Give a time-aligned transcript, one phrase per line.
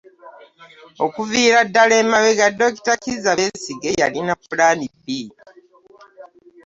[1.05, 5.05] Okuviira ddala emabega Doctor Kizza Besigye yalina ppulaani B.